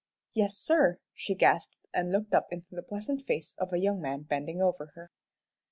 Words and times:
"Yes, 0.33 0.57
sir," 0.57 0.97
she 1.13 1.35
gasped, 1.35 1.75
and 1.93 2.11
looked 2.11 2.33
up 2.33 2.47
into 2.51 2.73
the 2.73 2.81
pleasant 2.81 3.21
face 3.21 3.53
of 3.59 3.71
a 3.71 3.77
young 3.77 4.01
man 4.01 4.23
bending 4.23 4.59
over 4.59 4.87
her. 4.95 5.11